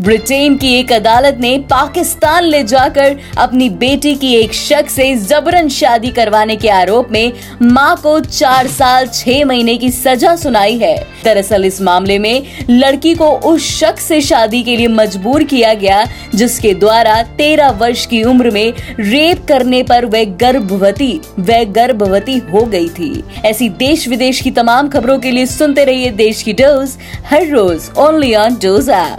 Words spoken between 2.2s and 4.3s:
ले जाकर अपनी बेटी